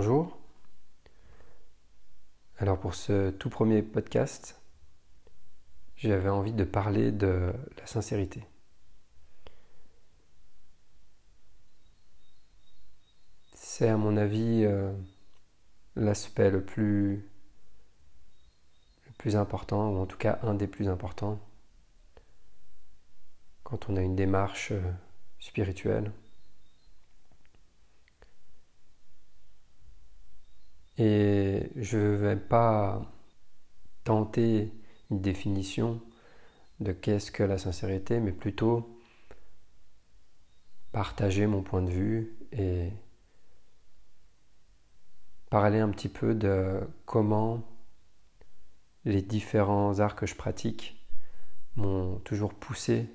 [0.00, 0.38] Bonjour.
[2.58, 4.62] Alors pour ce tout premier podcast,
[5.96, 8.44] j'avais envie de parler de la sincérité.
[13.54, 14.92] C'est à mon avis euh,
[15.96, 17.28] l'aspect le plus,
[19.04, 21.40] le plus important, ou en tout cas un des plus importants,
[23.64, 24.92] quand on a une démarche euh,
[25.40, 26.12] spirituelle.
[30.98, 33.02] Et je ne vais pas
[34.04, 34.72] tenter
[35.10, 36.00] une définition
[36.80, 38.98] de qu'est-ce que la sincérité, mais plutôt
[40.92, 42.90] partager mon point de vue et
[45.50, 47.62] parler un petit peu de comment
[49.04, 51.06] les différents arts que je pratique
[51.76, 53.08] m'ont toujours poussé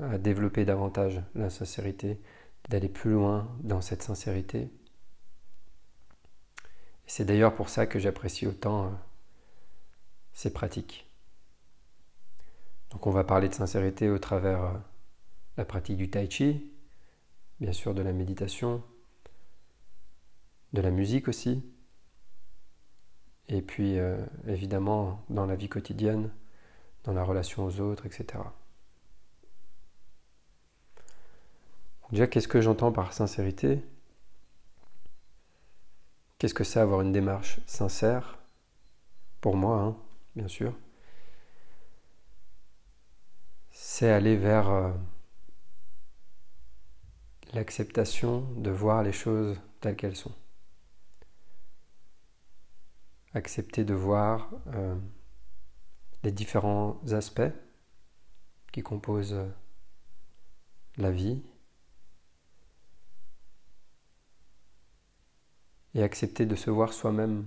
[0.00, 2.20] à développer davantage la sincérité,
[2.68, 4.70] d'aller plus loin dans cette sincérité.
[7.06, 8.90] C'est d'ailleurs pour ça que j'apprécie autant euh,
[10.32, 11.10] ces pratiques.
[12.90, 14.72] Donc on va parler de sincérité au travers euh,
[15.56, 16.70] la pratique du tai chi,
[17.60, 18.82] bien sûr de la méditation,
[20.72, 21.62] de la musique aussi,
[23.48, 26.30] et puis euh, évidemment dans la vie quotidienne,
[27.04, 28.42] dans la relation aux autres, etc.
[32.10, 33.82] Déjà, qu'est-ce que j'entends par sincérité?
[36.44, 38.38] Qu'est-ce que c'est avoir une démarche sincère?
[39.40, 39.96] Pour moi, hein,
[40.36, 40.74] bien sûr.
[43.70, 44.92] C'est aller vers euh,
[47.54, 50.34] l'acceptation de voir les choses telles qu'elles sont.
[53.32, 54.96] Accepter de voir euh,
[56.24, 57.40] les différents aspects
[58.70, 59.48] qui composent euh,
[60.98, 61.42] la vie
[65.94, 67.46] et accepter de se voir soi-même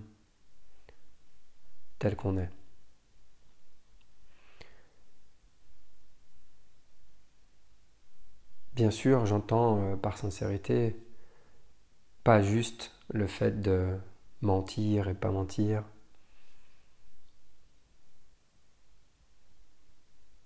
[1.99, 2.49] tel qu'on est.
[8.75, 10.95] Bien sûr, j'entends euh, par sincérité
[12.23, 13.97] pas juste le fait de
[14.41, 15.83] mentir et pas mentir,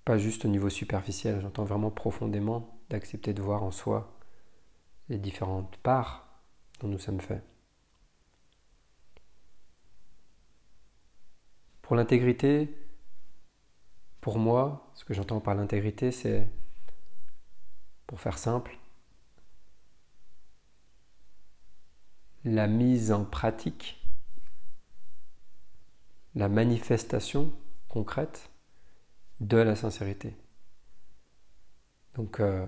[0.05, 4.15] pas juste au niveau superficiel, j'entends vraiment profondément d'accepter de voir en soi
[5.09, 6.27] les différentes parts
[6.81, 7.43] dont nous sommes faits.
[11.91, 12.73] Pour l'intégrité,
[14.21, 16.47] pour moi, ce que j'entends par l'intégrité, c'est,
[18.07, 18.77] pour faire simple,
[22.45, 24.07] la mise en pratique,
[26.33, 27.51] la manifestation
[27.89, 28.49] concrète
[29.41, 30.37] de la sincérité.
[32.13, 32.65] Donc, euh,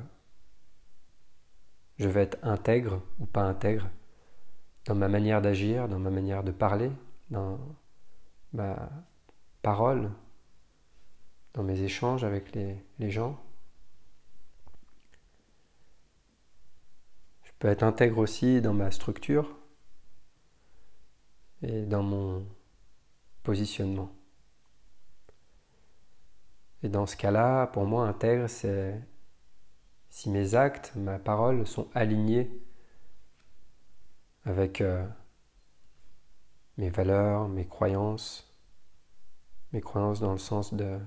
[1.98, 3.90] je vais être intègre ou pas intègre
[4.84, 6.92] dans ma manière d'agir, dans ma manière de parler,
[7.30, 7.58] dans
[8.52, 8.92] ma
[9.64, 10.12] parole,
[11.54, 13.42] dans mes échanges avec les, gens.
[17.44, 19.58] Je peux être intègre aussi dans ma structure
[21.62, 22.46] et dans mon
[23.44, 24.12] positionnement.
[26.84, 29.02] Et dans ce cas-là, pour moi, intègre, c'est
[30.10, 32.52] si mes actes, ma parole sont alignés
[34.44, 35.08] avec euh,
[36.78, 38.53] mes valeurs, mes croyances,
[39.74, 41.00] mes croyances dans le sens de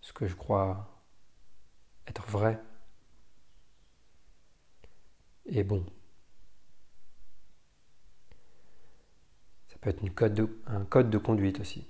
[0.00, 0.88] ce que je crois
[2.06, 2.60] être vrai
[5.46, 5.84] et bon.
[9.68, 10.02] Ça peut être
[10.66, 11.86] un code de conduite aussi.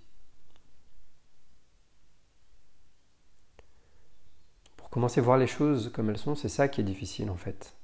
[4.77, 7.37] Pour commencer à voir les choses comme elles sont, c'est ça qui est difficile en
[7.37, 7.75] fait.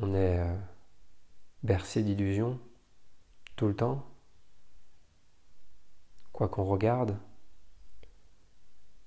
[0.00, 0.56] On est euh,
[1.62, 2.60] bercé d'illusions
[3.56, 4.13] tout le temps
[6.34, 7.16] quoi qu'on regarde,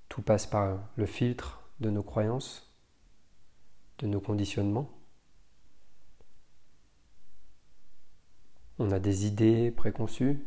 [0.08, 2.74] tout passe par le filtre de nos croyances,
[3.98, 4.90] de nos conditionnements.
[8.78, 10.42] On a des idées préconçues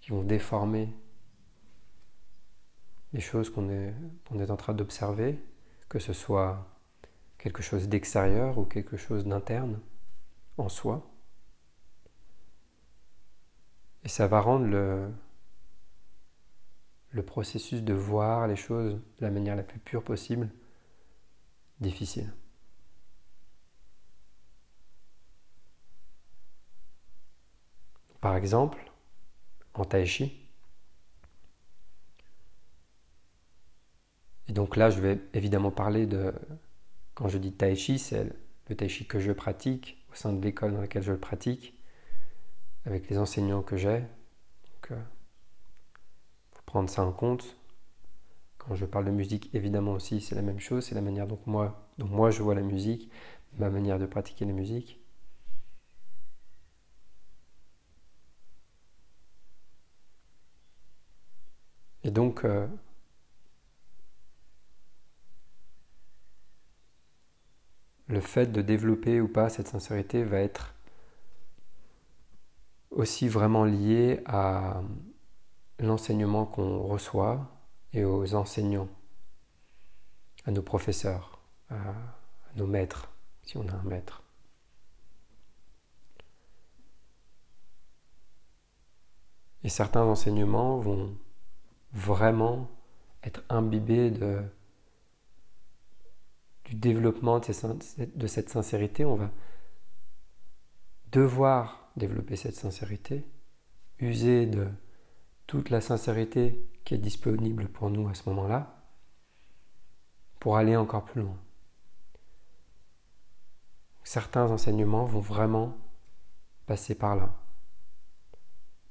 [0.00, 0.94] qui vont déformer
[3.12, 3.92] les choses qu'on est,
[4.50, 5.42] en train d'observer,
[5.88, 6.64] que ce soit
[7.38, 9.80] quelque chose d'extérieur ou quelque chose d'interne
[10.58, 11.10] en soi.
[14.08, 15.12] Et ça va rendre le,
[17.26, 20.48] processus de voir les choses de la manière la plus pure possible
[21.80, 22.32] difficile.
[28.22, 28.78] Par exemple,
[29.74, 30.48] en tai chi,
[34.48, 36.32] et donc là je vais évidemment parler de,
[37.12, 38.24] quand je dis tai chi, c'est
[38.70, 41.77] le tai chi que je pratique, au sein de l'école dans laquelle je le pratique,
[42.88, 44.00] avec les enseignants que j'ai.
[44.00, 45.02] Donc, euh,
[46.52, 47.56] faut prendre ça en compte.
[48.58, 51.38] Quand je parle de musique, évidemment aussi, c'est la même chose, c'est la manière dont
[51.46, 53.10] moi, dont moi je vois la musique,
[53.58, 55.00] ma manière de pratiquer la musique.
[62.04, 62.66] Et donc, euh,
[68.06, 70.74] le fait de développer ou pas cette sincérité va être
[72.90, 74.80] aussi vraiment lié à
[75.78, 77.48] l'enseignement qu'on reçoit
[77.92, 78.88] et aux enseignants,
[80.44, 81.40] à nos professeurs,
[81.70, 81.94] à
[82.56, 83.10] nos maîtres,
[83.42, 84.22] si on a un maître.
[89.64, 91.16] Et certains enseignements vont
[91.92, 92.70] vraiment
[93.24, 94.42] être imbibés de,
[96.64, 99.04] du développement de cette sincérité.
[99.04, 99.30] On va
[101.10, 103.24] devoir développer cette sincérité,
[103.98, 104.68] user de
[105.46, 108.82] toute la sincérité qui est disponible pour nous à ce moment-là,
[110.40, 111.38] pour aller encore plus loin.
[114.04, 115.76] Certains enseignements vont vraiment
[116.66, 117.34] passer par là.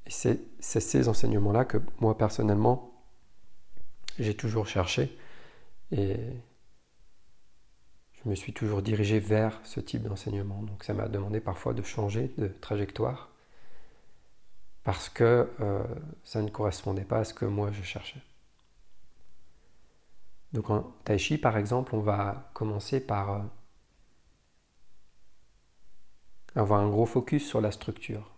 [0.06, 3.04] Et c'est ces enseignements-là que moi personnellement,
[4.20, 5.18] j'ai toujours cherché
[8.28, 10.62] je me suis toujours dirigé vers ce type d'enseignement.
[10.64, 13.30] Donc ça m'a demandé parfois de changer de trajectoire
[14.84, 15.84] parce que euh,
[16.26, 18.22] ça ne correspondait pas à ce que moi je cherchais.
[20.52, 23.40] Donc en tai chi par exemple, on va commencer par euh,
[26.56, 28.36] avoir un gros focus sur la structure.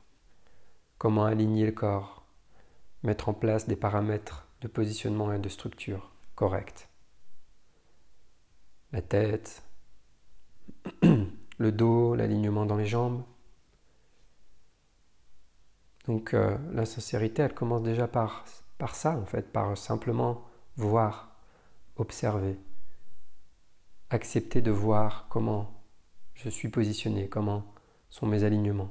[0.99, 2.27] Comment aligner le corps,
[3.01, 6.89] mettre en place des paramètres de positionnement et de structure corrects.
[8.91, 9.63] La tête,
[11.59, 13.21] le dos, l'alignement dans les jambes.
[16.07, 18.45] Donc euh, la sincérité, elle commence déjà par,
[18.77, 20.43] par ça, en fait, par simplement
[20.77, 21.35] voir,
[21.97, 22.57] observer,
[24.09, 25.83] accepter de voir comment
[26.33, 27.65] je suis positionné, comment
[28.09, 28.89] sont mes alignements,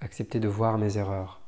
[0.00, 1.40] accepter de voir mes erreurs.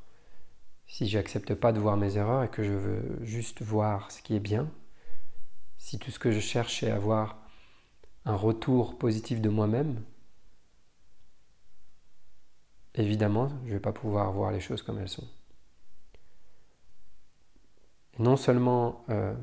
[0.86, 4.34] Si j'accepte pas de voir mes erreurs et que je veux juste voir ce qui
[4.34, 4.68] est bien,
[5.76, 7.37] si tout ce que je cherche est avoir
[8.28, 10.04] un retour positif de moi-même,
[12.94, 15.26] évidemment, je ne vais pas pouvoir voir les choses comme elles sont.
[18.18, 19.34] Non seulement euh,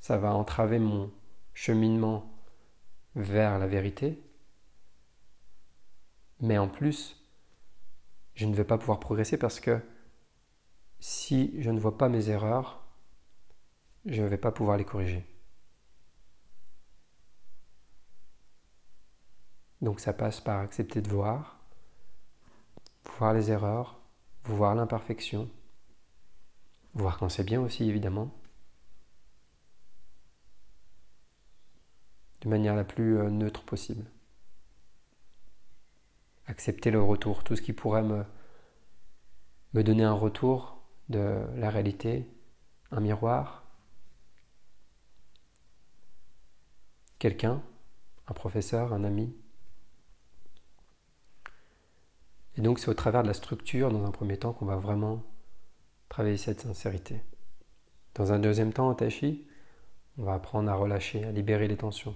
[0.00, 1.12] ça va entraver mon
[1.54, 2.36] cheminement
[3.14, 4.20] vers la vérité,
[6.40, 7.22] mais en plus,
[8.34, 9.78] je ne vais pas pouvoir progresser parce que
[10.98, 12.84] si je ne vois pas mes erreurs,
[14.04, 15.31] je ne vais pas pouvoir les corriger.
[19.82, 21.58] Donc ça passe par accepter de voir,
[23.18, 24.00] voir les erreurs,
[24.44, 25.50] voir l'imperfection,
[26.94, 28.32] voir quand c'est bien aussi évidemment,
[32.42, 34.04] de manière la plus euh, neutre possible.
[36.46, 38.24] Accepter le retour, tout ce qui pourrait me,
[39.74, 42.28] me donner un retour de la réalité,
[42.92, 43.64] un miroir,
[47.18, 47.62] quelqu'un,
[48.28, 49.34] un professeur, un ami,
[52.56, 55.22] Et donc c'est au travers de la structure, dans un premier temps, qu'on va vraiment
[56.08, 57.22] travailler cette sincérité.
[58.14, 58.96] Dans un deuxième temps, en
[60.18, 62.14] on va apprendre à relâcher, à libérer les tensions,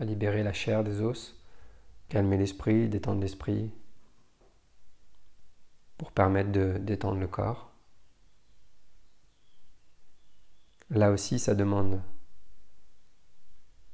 [0.00, 1.36] à libérer la chair des os,
[2.08, 3.70] calmer l'esprit, détendre l'esprit,
[5.96, 7.70] pour permettre de détendre le corps.
[10.90, 12.00] Là aussi, ça demande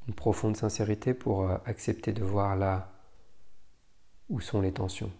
[0.08, 2.92] une profonde sincérité pour euh, accepter de voir là
[4.28, 5.12] où sont les tensions.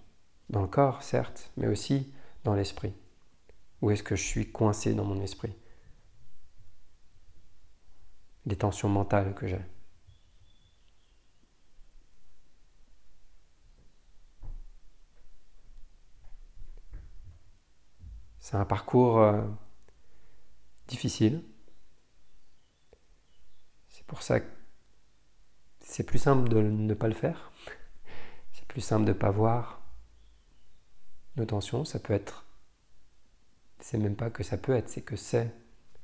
[0.50, 2.12] Dans le corps, certes, mais aussi
[2.44, 2.94] dans l'esprit.
[3.82, 5.52] Où est-ce que je suis coincé dans mon esprit?
[8.46, 9.60] Les tensions mentales que j'ai.
[18.38, 19.42] C'est un parcours euh,
[20.86, 21.42] difficile.
[23.88, 24.46] C'est pour ça que
[25.80, 27.50] c'est plus simple de ne pas le faire.
[28.52, 29.75] C'est plus simple de ne pas voir
[31.36, 31.84] nos tensions.
[31.84, 32.44] Ça peut être,
[33.80, 35.50] c'est même pas que ça peut être, c'est que c'est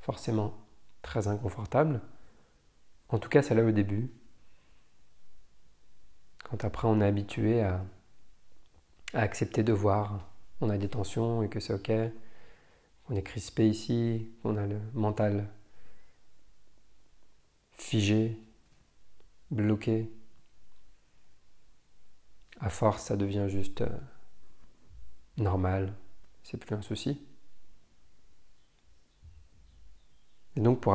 [0.01, 0.55] forcément
[1.03, 2.01] très inconfortable.
[3.09, 4.11] En tout cas, c'est là au début.
[6.45, 7.85] Quand après on est habitué à,
[9.15, 10.29] à accepter de voir,
[10.61, 11.93] on a des tensions et que c'est ok,
[13.09, 15.49] on est crispé ici, on a le mental
[17.73, 18.39] figé,
[19.51, 20.11] bloqué.
[22.61, 23.99] à force, ça devient juste euh,
[25.37, 25.95] normal,
[26.43, 27.21] c'est plus un souci.
[30.57, 30.95] Et donc, pour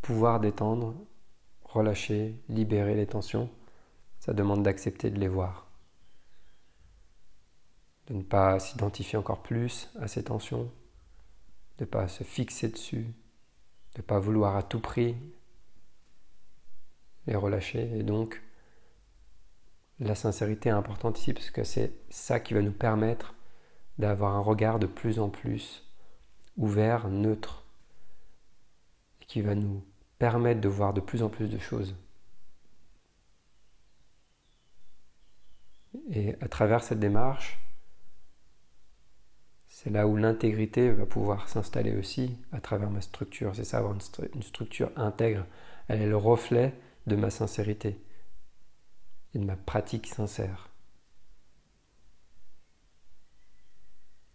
[0.00, 0.94] pouvoir détendre,
[1.64, 3.50] relâcher, libérer les tensions,
[4.18, 5.66] ça demande d'accepter de les voir.
[8.06, 10.70] De ne pas s'identifier encore plus à ces tensions,
[11.78, 13.06] de ne pas se fixer dessus,
[13.94, 15.16] de ne pas vouloir à tout prix
[17.26, 17.90] les relâcher.
[17.98, 18.42] Et donc,
[20.00, 23.34] la sincérité est importante ici parce que c'est ça qui va nous permettre
[23.98, 25.84] d'avoir un regard de plus en plus
[26.56, 27.64] ouvert, neutre,
[29.26, 29.82] qui va nous
[30.18, 31.96] permettre de voir de plus en plus de choses.
[36.10, 37.58] Et à travers cette démarche,
[39.68, 43.56] c'est là où l'intégrité va pouvoir s'installer aussi à travers ma structure.
[43.56, 45.46] C'est ça, avoir une, structure intègre.
[45.88, 46.74] Elle est le reflet
[47.06, 47.98] de ma sincérité
[49.34, 50.71] et de ma pratique sincère.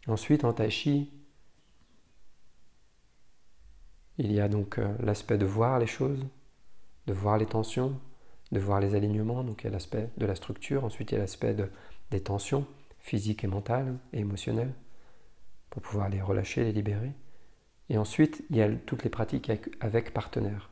[0.08, 1.12] Ensuite, en tai chi,
[4.18, 6.26] il y a donc euh, l'aspect de voir les choses,
[7.08, 8.00] de voir les tensions,
[8.52, 11.18] de voir les alignements, donc il y a l'aspect de la structure, ensuite il y
[11.18, 11.56] a l'aspect
[12.12, 12.66] des tensions
[13.00, 14.74] physiques et mentales et émotionnelles,
[15.70, 17.12] pour pouvoir les relâcher, les libérer.
[17.90, 20.70] Et ensuite, il y a toutes les pratiques avec, avec partenaires.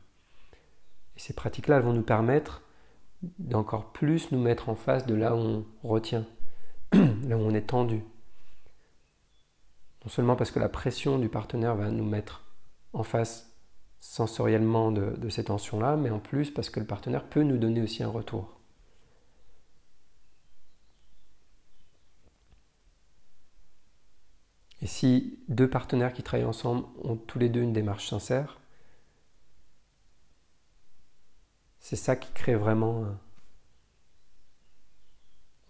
[1.16, 2.62] Et ces pratiques-là, vont nous permettre
[3.38, 6.26] d'encore plus nous mettre en face de là où on retient,
[6.92, 8.02] là où on est tendu.
[10.06, 12.44] Non seulement parce que la pression du partenaire va nous mettre
[12.92, 13.52] en face
[13.98, 18.04] sensoriellement de, ces tensions-là, mais en plus parce que le partenaire peut nous donner aussi
[18.04, 18.60] un retour.
[24.80, 28.60] Et si deux partenaires qui travaillent ensemble ont tous les deux une démarche sincère,
[31.80, 33.06] c'est ça qui crée vraiment,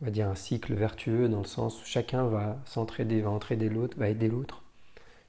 [0.00, 3.68] on va dire, un cycle vertueux dans le sens où chacun va s'entraider, va entraider
[3.68, 4.62] l'autre, va aider l'autre.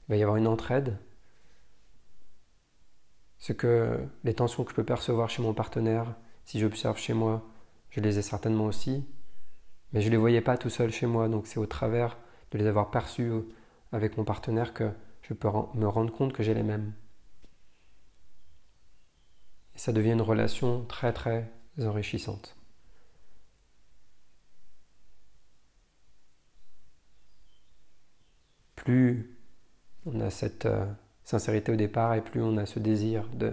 [0.08, 0.98] Il va y avoir une entraide
[3.40, 7.48] ce que les tensions que je peux percevoir chez mon partenaire, si j'observe chez moi,
[7.90, 9.06] je les ai certainement aussi,
[9.94, 12.18] mais je ne les voyais pas tout seul chez moi, donc c'est au travers
[12.52, 13.32] de les avoir perçues
[13.92, 16.94] avec mon partenaire que je peux me rendre compte que j'ai les mêmes.
[19.76, 22.57] Et ça devient une relation très très enrichissante.
[28.88, 29.38] Plus
[30.06, 30.86] on a cette euh,
[31.26, 33.52] sincérité au départ et plus on a ce désir de,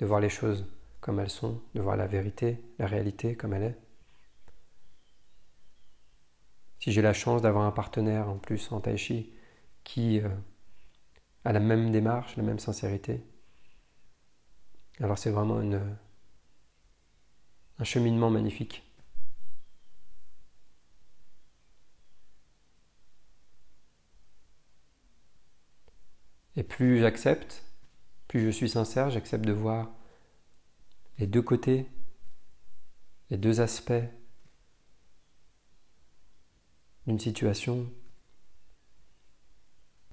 [0.00, 0.66] voir les choses
[1.02, 3.78] comme elles sont, de voir la vérité, la réalité comme elle est.
[6.78, 9.34] Si j'ai la chance d'avoir un partenaire en plus en tai chi
[9.84, 10.30] qui euh,
[11.44, 13.22] a la même démarche, la même sincérité,
[14.98, 15.60] alors c'est vraiment
[17.78, 18.82] un cheminement magnifique.
[26.56, 27.64] Et plus j'accepte,
[28.28, 29.90] plus je suis sincère, j'accepte de voir
[31.18, 31.88] les deux côtés,
[33.30, 33.92] les deux aspects
[37.06, 37.90] d'une situation,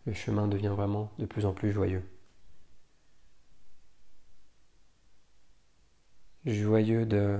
[0.05, 2.03] le chemin devient vraiment de plus en plus joyeux.
[6.45, 7.39] Joyeux de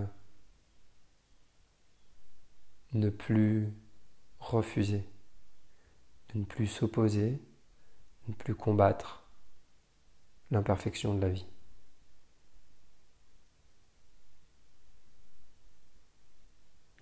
[2.94, 3.74] ne plus
[4.40, 5.04] refuser,
[6.34, 7.42] de ne plus s'opposer,
[8.28, 9.24] ne plus combattre
[10.52, 11.46] l'imperfection de la vie.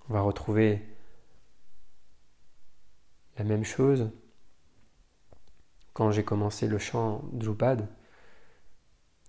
[0.09, 0.81] On va retrouver
[3.37, 4.11] la même chose
[5.93, 7.87] quand j'ai commencé le chant Drupad.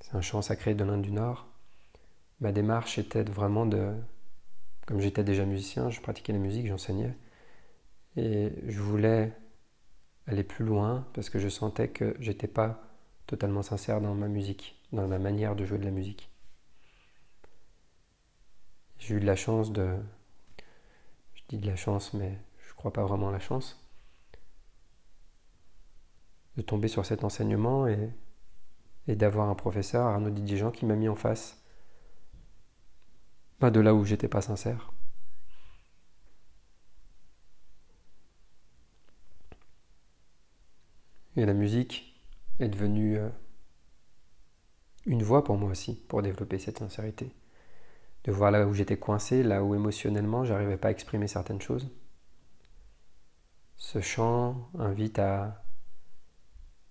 [0.01, 1.47] C'est un chant sacré de l'Inde du Nord.
[2.41, 3.95] Ma démarche était vraiment de,
[4.87, 7.15] comme j'étais déjà musicien, je pratiquais la musique, j'enseignais,
[8.17, 9.37] et je voulais
[10.31, 12.83] aller plus loin parce que je sentais que j'étais pas
[13.27, 16.31] totalement sincère dans ma musique, dans ma manière de jouer de la musique.
[18.99, 19.97] J'ai eu de la chance de.
[21.35, 23.83] Je dis de la chance, mais je crois pas vraiment à la chance.
[26.57, 28.11] De tomber sur cet enseignement et,
[29.09, 31.61] d'avoir un professeur, Arnaud Didigeant, qui m'a mis en face.
[33.59, 34.93] Pas de là où j'étais pas sincère.
[41.41, 42.23] Et la musique
[42.59, 43.31] est devenue euh,
[45.07, 47.35] une voie pour moi aussi, pour développer cette sincérité.
[48.25, 51.89] De voir là où j'étais coincé, là où émotionnellement j'arrivais pas à exprimer certaines choses.
[53.77, 55.65] Ce chant invite à,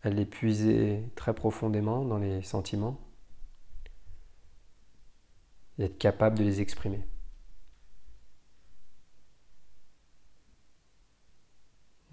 [0.02, 3.00] à l'épuiser très profondément dans les sentiments
[5.78, 7.04] et être capable de les exprimer.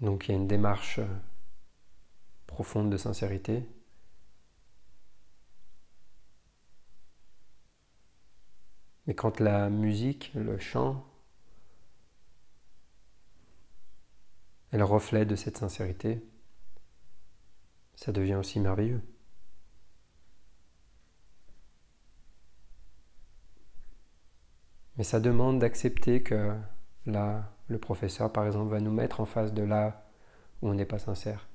[0.01, 1.07] Donc il y a une démarche euh,
[2.47, 3.63] profonde de sincérité.
[9.05, 11.05] Mais quand la musique, le chant,
[14.71, 16.21] elle reflète de cette sincérité,
[17.95, 19.01] ça devient aussi merveilleux.
[24.97, 26.55] Mais ça demande d'accepter que
[27.05, 30.09] là, le professeur, par exemple, va nous mettre en face de là
[30.61, 31.47] où on n'est pas sincère,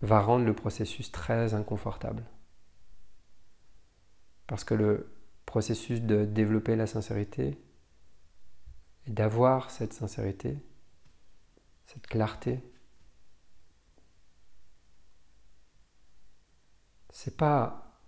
[0.00, 2.24] va rendre le processus très inconfortable.
[4.46, 5.12] Parce que le
[5.44, 7.58] processus de développer la sincérité
[9.06, 10.58] et d'avoir cette sincérité,
[11.86, 12.62] cette clarté,
[17.10, 18.00] c'est pas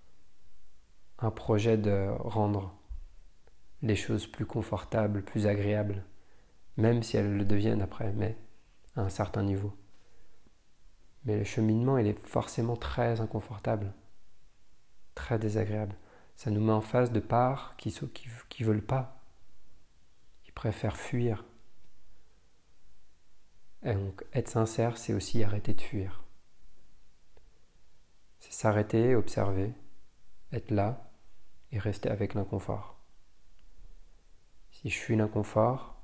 [1.18, 2.74] un projet de rendre
[3.82, 6.04] les choses plus confortables, plus agréables,
[6.76, 8.36] même si elles le deviennent après, mais
[8.96, 9.74] à un certain niveau.
[11.24, 13.92] Mais le cheminement, il est forcément très inconfortable,
[15.14, 15.96] très désagréable.
[16.36, 19.22] Ça nous met en face de parts qui ne veulent pas,
[20.42, 21.44] qui préfèrent fuir.
[23.82, 26.24] Et donc, être sincère, c'est aussi arrêter de fuir.
[28.38, 29.74] C'est s'arrêter, observer,
[30.52, 31.10] être là
[31.72, 32.98] et rester avec l'inconfort.
[34.70, 35.99] Si je fuis l'inconfort,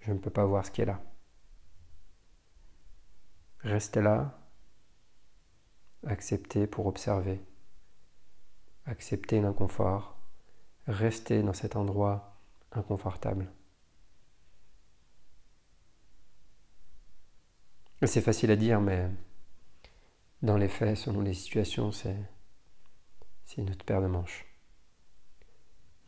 [0.00, 1.00] je ne peux pas voir ce qui est là.
[3.60, 4.38] Rester là,
[6.06, 7.40] accepter pour observer,
[8.86, 10.18] accepter l'inconfort,
[10.86, 12.40] rester dans cet endroit
[12.72, 13.52] inconfortable.
[18.06, 19.10] C'est facile à dire, mais
[20.40, 22.16] dans les faits, selon les situations, c'est
[23.58, 24.46] une autre paire de manches.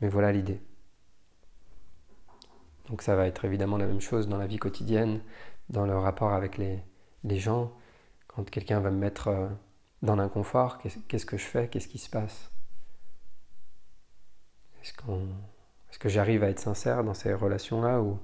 [0.01, 0.63] Mais voilà l'idée.
[2.89, 5.21] Donc ça va être évidemment la même chose dans la vie quotidienne,
[5.69, 6.83] dans le rapport avec les,
[7.39, 7.73] gens.
[8.29, 9.49] Quand quelqu'un va me mettre euh,
[10.03, 11.69] dans l'inconfort, qu'est-ce que je fais?
[11.69, 12.51] Qu'est-ce qui se passe?
[14.83, 18.19] Est-ce que j'arrive à être sincère dans ces relations-là ou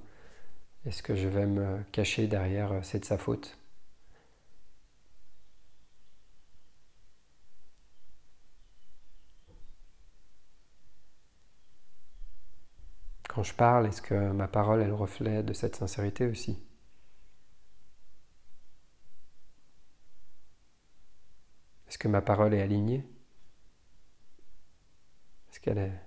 [0.85, 3.58] est-ce que je vais me cacher derrière euh, c'est de sa faute?
[13.39, 16.61] Quand je parle, est-ce que ma parole, elle reflète de cette sincérité aussi?
[21.87, 23.05] Est-ce que ma parole est alignée?
[25.49, 26.01] Est-ce qu'elle est...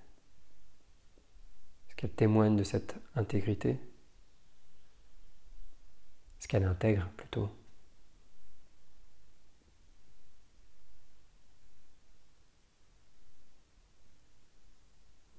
[1.87, 3.81] Est-ce qu'elle témoigne de cette intégrité?
[6.39, 7.49] Est-ce qu'elle intègre plutôt?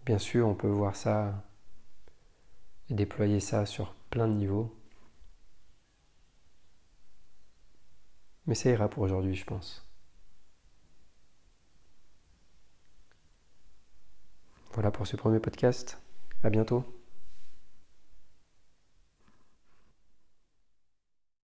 [0.08, 1.44] Bien sûr, on peut voir ça
[2.90, 4.74] et déployer ça sur plein de niveaux.
[8.46, 9.86] Mais ça ira pour aujourd'hui, je pense.
[14.74, 16.02] Voilà pour ce premier podcast.
[16.44, 16.84] À bientôt.